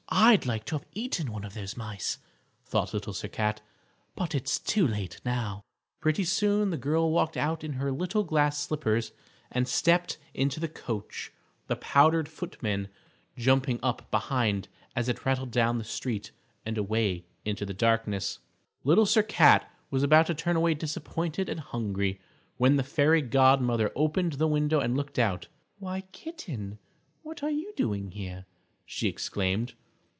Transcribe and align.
"I'd 0.13 0.45
like 0.45 0.65
to 0.65 0.75
have 0.77 0.85
eaten 0.91 1.31
one 1.31 1.45
of 1.45 1.53
those 1.53 1.77
mice," 1.77 2.17
thought 2.65 2.93
Little 2.93 3.13
Sir 3.13 3.29
Cat, 3.29 3.61
"but 4.13 4.35
it's 4.35 4.59
too 4.59 4.85
late 4.85 5.21
now." 5.23 5.61
Pretty 6.01 6.25
soon 6.25 6.69
the 6.69 6.75
girl 6.77 7.09
walked 7.09 7.37
out 7.37 7.63
in 7.63 7.73
her 7.73 7.93
little 7.93 8.25
glass 8.25 8.59
slippers 8.59 9.13
and 9.49 9.69
stepped 9.69 10.17
into 10.33 10.59
the 10.59 10.67
coach, 10.67 11.31
the 11.67 11.77
powdered 11.77 12.27
footman 12.27 12.89
jumping 13.37 13.79
up 13.81 14.11
behind 14.11 14.67
as 14.97 15.07
it 15.07 15.25
rattled 15.25 15.49
down 15.49 15.77
the 15.77 15.85
street 15.85 16.31
and 16.65 16.77
away 16.77 17.23
into 17.45 17.65
the 17.65 17.73
darkness. 17.73 18.39
[Illustration: 18.83 18.89
LITTLE 18.89 19.05
SIR 19.05 19.23
CAT 19.23 19.31
SEES 19.31 19.35
CINDERELLA] 19.37 19.91
Little 19.93 19.95
Sir 19.95 19.95
Cat 19.95 19.95
was 19.95 20.03
about 20.03 20.27
to 20.27 20.35
turn 20.43 20.55
away 20.57 20.73
disappointed 20.73 21.47
and 21.47 21.59
hungry, 21.61 22.19
when 22.57 22.75
the 22.75 22.83
Fairy 22.83 23.21
Godmother 23.21 23.93
opened 23.95 24.33
the 24.33 24.47
window 24.47 24.81
and 24.81 24.97
looked 24.97 25.17
out: 25.17 25.47
"Why, 25.79 26.01
kitten, 26.11 26.79
what 27.21 27.41
are 27.43 27.49
you 27.51 27.71
doing 27.77 28.11
here?" 28.11 28.45
she 28.85 29.07
exclaimed. 29.07 29.73